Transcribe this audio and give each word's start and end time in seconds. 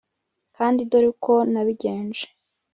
kandi 0.57 0.79
dore 0.89 1.07
uko 1.13 1.33
nabigenje 1.51 2.23